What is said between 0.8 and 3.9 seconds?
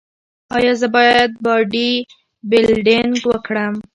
زه باید باډي بلډینګ وکړم؟